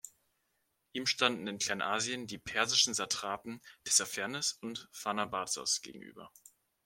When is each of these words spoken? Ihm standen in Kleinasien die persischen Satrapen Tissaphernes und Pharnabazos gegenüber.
Ihm 0.93 1.05
standen 1.05 1.45
in 1.45 1.59
Kleinasien 1.59 2.25
die 2.25 2.39
persischen 2.39 2.95
Satrapen 2.95 3.61
Tissaphernes 3.83 4.53
und 4.59 4.89
Pharnabazos 4.91 5.83
gegenüber. 5.83 6.31